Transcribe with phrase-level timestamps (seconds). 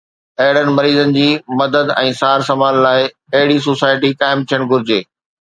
[0.43, 1.25] اهڙن مريضن جي
[1.59, 5.01] مدد ۽ سار سنڀال لاءِ اهڙي سوسائٽي قائم ٿيڻ گهرجي